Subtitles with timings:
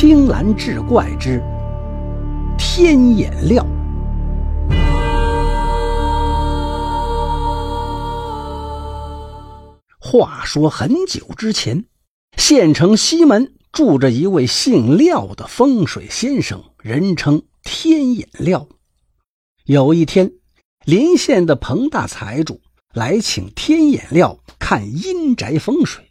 [0.00, 1.42] 青蓝志怪之
[2.56, 3.66] 天眼料。
[9.98, 11.84] 话说很久之前，
[12.36, 18.68] 县城西门住着一位姓廖的风水先生，人称天眼廖。
[19.64, 20.30] 有一天，
[20.84, 22.60] 临县的彭大财主
[22.94, 26.07] 来请天眼廖看阴宅风水。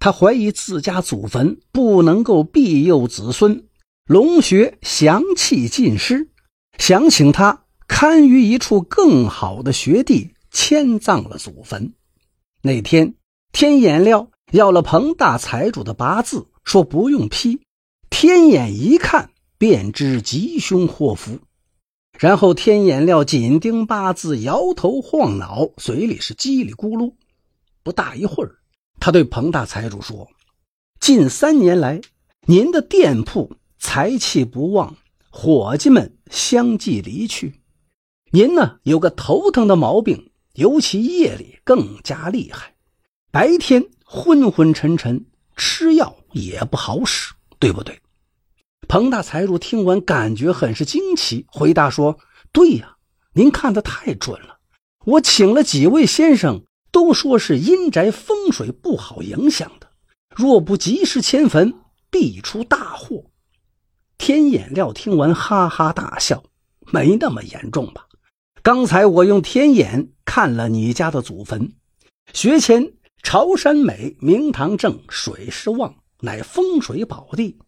[0.00, 3.66] 他怀疑自家祖坟不能够庇佑子孙，
[4.06, 6.28] 龙穴祥气尽失，
[6.78, 11.94] 想请他堪于一处更好的穴地迁葬了祖坟。
[12.62, 13.14] 那天，
[13.52, 17.60] 天眼料要了彭大财主的八字，说不用批。
[18.10, 21.38] 天眼一看便知吉凶祸福，
[22.18, 27.14] 然后天眼料紧盯八字，摇头晃脑，嘴里是叽里咕噜。
[27.82, 28.58] 不大一会儿。
[29.00, 30.28] 他对彭大财主说
[31.00, 32.00] ：“近三年来，
[32.46, 34.96] 您的店铺财气不旺，
[35.30, 37.60] 伙计们相继离去。
[38.32, 42.74] 您呢，有个头疼的毛病，尤其夜里更加厉害，
[43.30, 45.24] 白天昏昏沉沉，
[45.56, 48.00] 吃药也不好使，对不对？”
[48.88, 52.18] 彭大财主听完，感觉很是惊奇，回答说
[52.52, 52.96] ：“对呀，
[53.34, 54.58] 您看得太准了。
[55.04, 59.88] 我请了几位先生。”都说是阴宅风水不好影响的，
[60.34, 61.74] 若不及时迁坟，
[62.10, 63.24] 必出大祸。
[64.16, 66.42] 天眼料听完，哈哈大笑
[66.92, 68.06] ：“没那么严重吧？
[68.62, 71.72] 刚才我用天眼看了你家的祖坟，
[72.32, 72.92] 学前
[73.22, 77.58] 朝山美，明堂正，水势旺，乃风水宝地。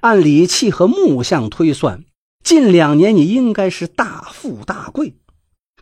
[0.00, 2.04] 按理气和木相推算，
[2.44, 5.16] 近两年你应该是大富大贵。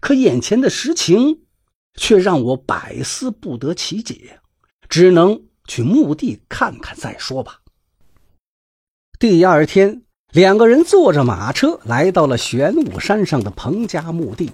[0.00, 1.40] 可眼前的实情……”
[1.94, 4.40] 却让我百思不得其解，
[4.88, 7.60] 只能去墓地看看再说吧。
[9.18, 14.50] 第二天，两个人坐着马车来到了玄武山上的彭家墓地。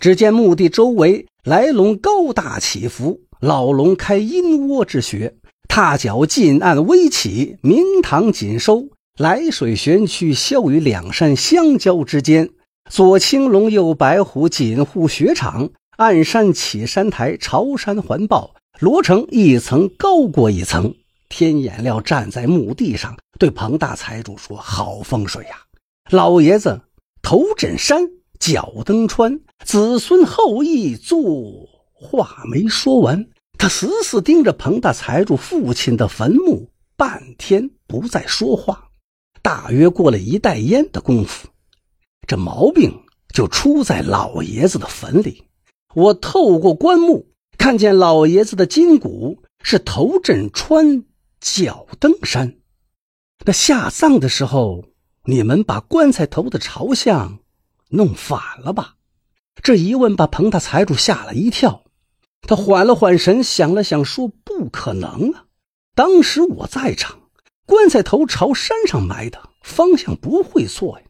[0.00, 5.34] 只见墓地周围来龙高大起伏，老龙开阴窝之穴，
[5.68, 12.50] 踏脚近岸微起，明堂紧收，来水玄曲消于两山相交之间，
[12.88, 15.70] 左青龙，右白虎，紧护穴场。
[15.98, 20.94] 暗山起山台，朝山环抱，罗成一层高过一层。
[21.28, 25.56] 天眼料站在墓地上，对彭大财主说：“好风水呀，
[26.08, 26.82] 老爷子
[27.20, 31.18] 头枕山，脚蹬川，子孙后裔做。”
[31.92, 33.26] 话没说完，
[33.58, 38.90] 他死死盯着彭大财主父亲的坟墓，半天不再说话。
[39.42, 41.48] 大约过了一袋烟的功夫，
[42.24, 43.02] 这毛病
[43.34, 45.42] 就出在老爷子的坟里。
[45.94, 51.04] 我透过棺木看见老爷子的筋骨是头枕川，
[51.40, 52.56] 脚蹬山。
[53.44, 54.84] 那下葬的时候，
[55.24, 57.38] 你们把棺材头的朝向
[57.88, 58.96] 弄反了吧？
[59.62, 61.84] 这一问把彭大财主吓了一跳。
[62.42, 65.46] 他缓了缓神，想了想，说：“不可能啊！
[65.94, 67.22] 当时我在场，
[67.66, 71.06] 棺材头朝山上埋的，方向不会错呀。”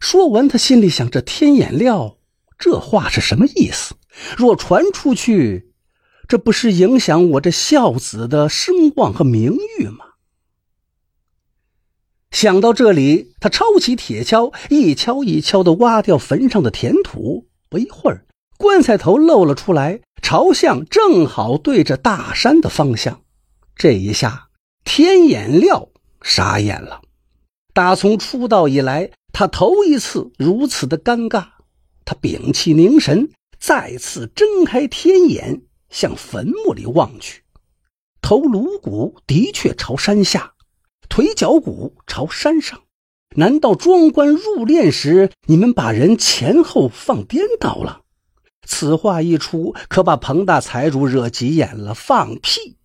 [0.00, 2.17] 说完，他心里想：这天眼料。
[2.58, 3.94] 这话是什么意思？
[4.36, 5.72] 若传出去，
[6.26, 10.04] 这不是影响我这孝子的声望和名誉吗？
[12.30, 17.46] 想到这里，他抄起铁锹，一锹一锹的挖掉坟上的田土。
[17.70, 18.26] 不一会儿，
[18.58, 23.22] 棺材头露了出来，朝向正好对着大山的方向。
[23.76, 24.48] 这一下，
[24.84, 25.88] 天眼料
[26.22, 27.02] 傻眼了。
[27.72, 31.57] 打从出道以来，他头一次如此的尴尬。
[32.08, 33.28] 他屏气凝神，
[33.60, 35.60] 再次睁开天眼，
[35.90, 37.42] 向坟墓里望去。
[38.22, 40.54] 头颅骨的确朝山下，
[41.10, 42.80] 腿脚骨朝山上。
[43.36, 48.00] 难道庄官入殓时，你们把人前后放颠倒了？
[48.66, 51.92] 此话一出，可把彭大财主惹急眼了。
[51.92, 52.78] 放屁！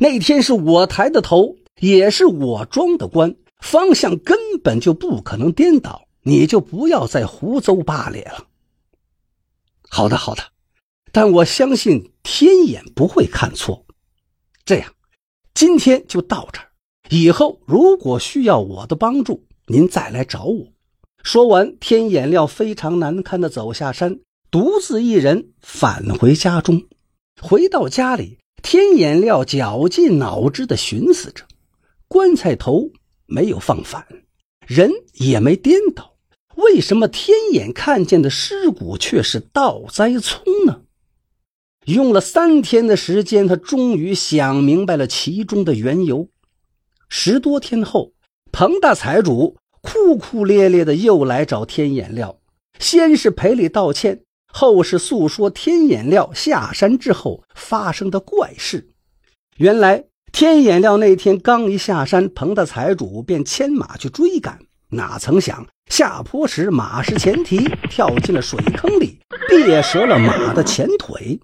[0.00, 6.08] 那天是我抬的头，也是我装的棺，方向根本就不可能颠倒。
[6.22, 8.46] 你就不要再胡诌八咧了。
[9.94, 10.42] 好的，好的，
[11.12, 13.84] 但我相信天眼不会看错。
[14.64, 14.94] 这样，
[15.52, 16.68] 今天就到这儿。
[17.10, 20.66] 以后如果需要我的帮助，您再来找我。
[21.22, 26.84] 说完，天眼料非常难堪的走下山，独自一人返回家中。
[27.42, 31.44] 回到家里，天眼料绞尽脑汁的寻思着：
[32.08, 32.90] 棺材头
[33.26, 34.06] 没有放反，
[34.66, 36.11] 人也没颠倒。
[36.56, 40.82] 为什么天眼看见的尸骨却是倒栽葱呢？
[41.86, 46.28] 用了三天的时间，他终于想明白了其中的缘由。
[47.08, 48.12] 十多天后，
[48.52, 52.38] 彭大财主哭哭咧咧的又来找天眼料，
[52.78, 58.90] 先是赔礼道歉，后是诉说天眼料下山之后发生的怪事。
[59.56, 64.60] 原来天眼料那天刚一下山，彭大财主便牵马去追赶，
[64.92, 69.18] 哪曾想下坡时马失前蹄，跳进了水坑里，
[69.48, 71.40] 别折了马的前腿。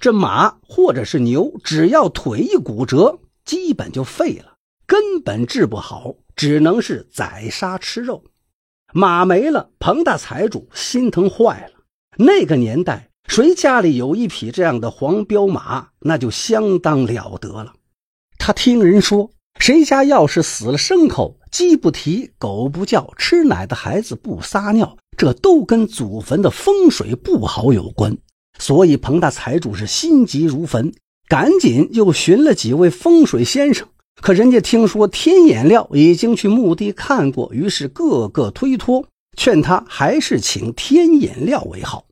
[0.00, 4.54] 这马或者是牛，只要腿一骨折，基本就废了，
[4.86, 8.22] 根本治不好，只能是宰杀吃肉。
[8.92, 11.80] 马没了，彭大财主心疼坏了。
[12.18, 17.72] 那个年代，谁家里有一匹这样的黄骠马，那就相当了得了。
[18.38, 28.14] 他听人说，谁家要是死了牲口，鸡不啼，狗不叫，吃奶的孩子不撒尿，这都跟祖坟的风水不好有关。
[28.58, 30.92] 所以彭大财主是心急如焚，
[31.28, 33.88] 赶紧又寻了几位风水先生。
[34.20, 42.04] 可人家听说天眼料已经去墓地看过，于是个个推脱，劝他还是请天眼料为好。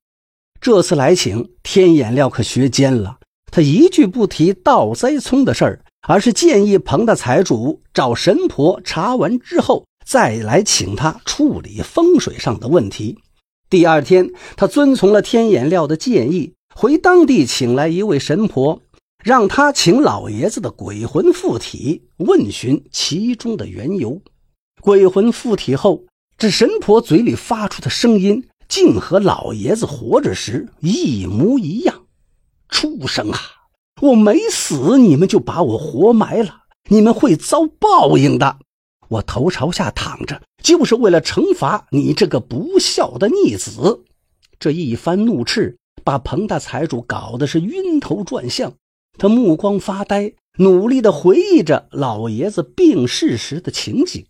[0.58, 3.18] 这次来请天眼料可学尖了，
[3.52, 13.18] 他一句不提盗栽葱的事儿，而是建议彭大财主找神婆查完之后再来请他处理风水上的问题。
[13.70, 18.82] 第二天，他遵从了天眼料的建议，回当地请来一位神婆，
[19.24, 24.20] 让他请老爷子的鬼魂附体，问询其中的缘由。
[24.82, 26.04] 鬼魂附体后，
[26.36, 32.04] 这神婆嘴里发出的声音，竟和老爷子活着时一模一样。
[32.68, 33.40] 畜生啊！
[34.04, 38.58] 我没死，你们就把我活埋了，你们会遭报应的。
[39.08, 44.04] 我头朝下躺着，就是为了惩罚你这个不孝的逆子。
[44.58, 48.74] 这一番怒斥，把彭大财主搞得是晕头转向。
[49.16, 54.26] 他目光发呆，努力地回忆着老爷子病逝时的情景。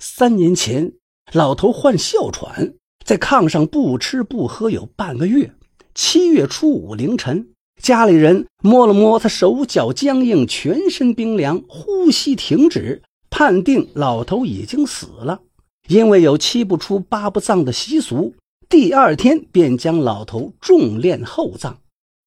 [0.00, 0.94] 三年前，
[1.32, 2.72] 老头患哮喘，
[3.04, 5.54] 在炕上不吃不喝有半个月。
[5.94, 13.02] 七月初五凌晨，家里人摸了摸他手脚僵硬，全身冰凉，呼吸停止。
[13.28, 15.40] 判定老头已经死了，
[15.88, 18.34] 因为有七不出八不葬的习俗，
[18.68, 21.78] 第二天便将老头重殓厚葬，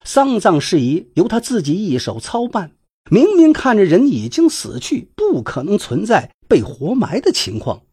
[0.04, 2.74] 丧葬事宜由他自己一手操办。
[3.10, 7.84] 明明看着人已经死去，不可能存在被活埋的情况，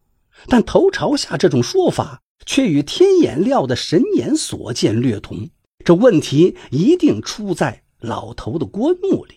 [0.47, 5.49] 但头朝下这种说法却与天眼料的神眼所见略同。
[5.85, 9.35] 这问题一定出在老头的棺木里。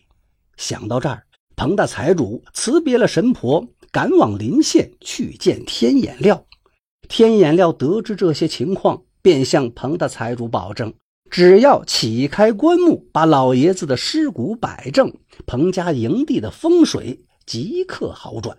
[0.56, 1.22] 想到这儿。
[1.54, 6.46] 彭大财主辞别了神婆，赶往临县去见天眼料。
[7.08, 10.94] 天眼料得知这些情况，便向彭大财主保证，
[11.28, 15.12] 只要启开棺木，把老爷子的尸骨摆正，
[15.46, 18.56] 彭家营地的风水即刻好转。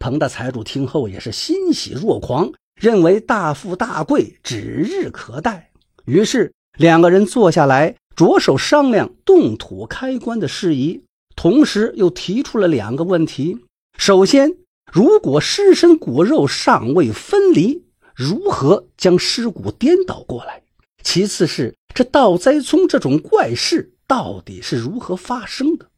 [0.00, 5.70] 彭大财主听后也是欣喜若狂，认为大富大贵指日可待。
[6.04, 11.04] 于是两个人坐下来，着手商量动土开棺的事宜。
[11.36, 13.58] 同时又提出了两个问题：
[13.98, 14.54] 首先，
[14.92, 17.84] 如果尸身骨肉尚未分离，
[18.14, 20.62] 如何将尸骨颠倒过来？
[21.02, 25.88] 其次是这倒栽葱这种怪事到底是如何发生的？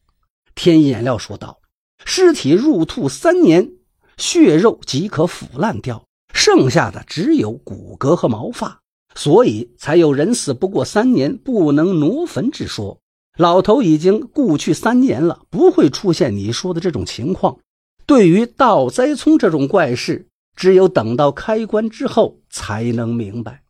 [0.54, 1.60] 天眼料说道
[2.04, 3.70] ：“尸体入土三年，
[4.16, 8.80] 血肉即可腐烂掉，剩下的只有骨骼和毛发，
[9.16, 13.00] 所以才有人死不过三年不能挪坟之说。”
[13.36, 17.58] 老头已经故去三年了，不会出现你说的这种情况。
[18.06, 23.62] 对于倒栽葱这种怪事，只有等到开棺之后才能明白。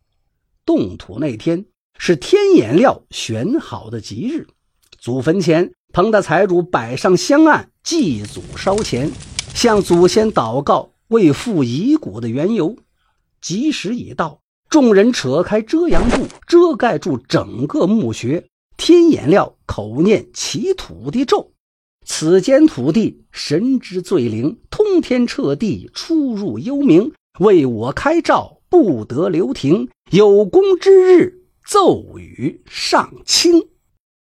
[0.64, 1.64] 动土那天
[1.98, 4.46] 是天眼料选好的吉日，
[5.00, 9.10] 祖坟前，彭大财主摆上香案，祭祖烧钱，
[9.52, 12.76] 向祖先祷告，为复遗骨的缘由。
[13.40, 18.44] 吉时已到，众人扯开遮阳布，遮盖住整个墓穴。
[18.76, 21.52] 天眼料口念祈土地咒，
[22.04, 29.88] 此间土地神之最灵，通天彻地，出入幽冥，为我开照，不得留停。
[30.10, 33.68] 有功之日，奏语上清。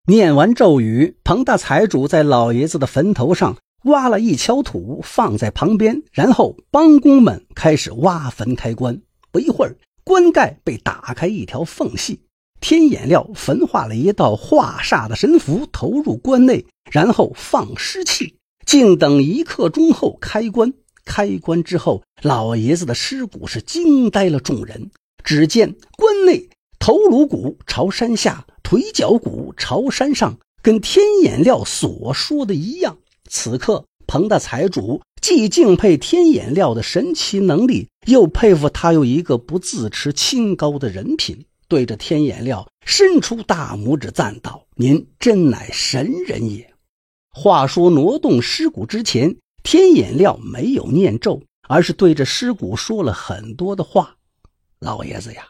[0.08, 9.02] 念完咒语，彭大财主在老爷子的坟头上挖了一锹土，放在旁边，然后帮工们开始挖坟开棺。
[9.32, 9.76] 不一会儿，
[10.06, 12.22] 棺盖被打开一条缝隙。
[12.62, 20.74] 天眼料焚化了一道化煞的神符，投入棺内，然后放尸气，静等一刻钟后开棺。
[21.04, 24.90] 开棺之后，老爷子的尸骨是惊呆了众人。
[25.24, 32.98] 只见棺内头颅骨朝山下，腿脚骨朝山上，跟天眼料所说的一样。
[33.30, 46.72] 此刻，彭大财主既敬佩天眼料的神奇能力，又佩服他有一个不自持清高的人品，对着天眼料伸出大拇指赞道：“您真乃神人也！”
[47.34, 54.18] 话说挪动尸骨之前，天眼料没有念咒，而是对着尸骨说了很多的话
[54.80, 55.48] ：“老爷子呀，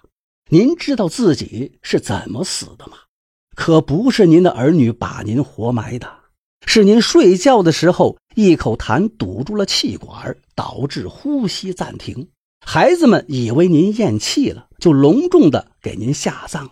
[0.49, 2.93] 您知道自己是怎么死的吗？
[3.57, 6.19] 可不是您的儿女把您活埋的。”
[6.67, 12.27] 是您睡觉的时候一口痰堵住了气管，导致呼吸暂停。
[12.65, 16.71] 孩子们以为您咽气了，就隆重的给您下葬了。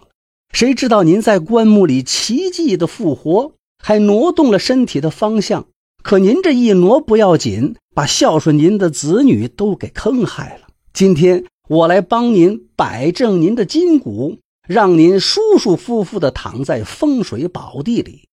[0.51, 5.65] 谁知道您在棺木里奇迹的复活，还挪动了身体的方向。
[6.03, 10.67] 可您这一挪不要紧，把孝顺您的子女都给坑害了。
[10.93, 18.27] 今天我来帮您摆正您的筋骨，让您舒舒服服的躺在风水宝地里。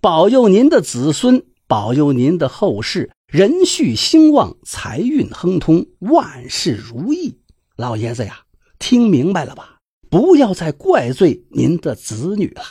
[0.00, 7.40] 保佑您的子孙，保佑您的后世，人续兴旺，财运亨通，万事如意。
[7.76, 8.42] 老爷子呀，
[8.78, 9.78] 听明白了吧？
[10.08, 12.62] 不要再怪罪您的子女了。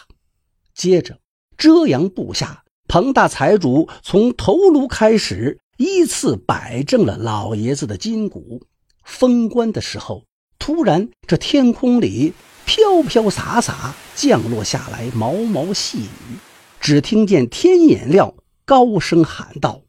[0.73, 1.19] 接着，
[1.57, 8.63] 遮阳布下彭大财主从头颅开始，依次摆正了老爷子的筋骨。
[9.03, 10.23] 封棺的时候，
[10.57, 12.31] 突然这天空里
[12.65, 16.37] 飘飘洒洒降落下来毛毛细雨。
[16.79, 18.33] 只听见天眼料
[18.65, 19.83] 高声喊道：“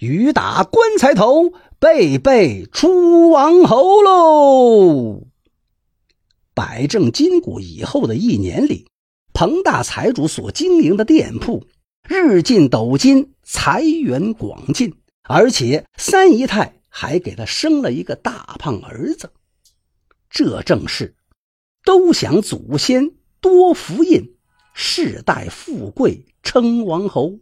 [0.00, 5.26] 雨打棺材头，辈辈出王侯喽！”
[6.54, 8.86] 摆正筋骨以后的一年里，
[9.32, 11.66] 彭大财主所经营的店铺
[12.08, 19.32] 日进斗金，财源广进，而且三姨太还给他生了一个大胖儿子。
[20.30, 21.14] 这正是
[21.84, 24.34] 都想祖先多福印。
[24.72, 27.38] 世代富贵称王侯，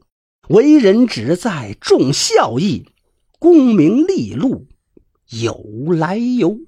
[0.53, 2.85] 为人只在重孝义，
[3.39, 4.67] 功名利禄
[5.31, 5.65] 有
[5.97, 6.59] 来由。